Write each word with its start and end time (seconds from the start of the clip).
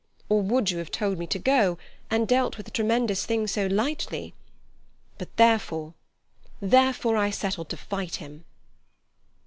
Or 0.29 0.41
would 0.41 0.71
you 0.71 0.79
have 0.79 0.89
told 0.89 1.19
me 1.19 1.27
to 1.27 1.37
go, 1.37 1.77
and 2.09 2.27
dealt 2.27 2.57
with 2.57 2.67
a 2.67 2.71
tremendous 2.71 3.23
thing 3.23 3.45
so 3.45 3.67
lightly? 3.67 4.33
But 5.19 5.37
therefore—therefore 5.37 7.15
I 7.17 7.29
settled 7.29 7.69
to 7.69 7.77
fight 7.77 8.15
him." 8.15 8.45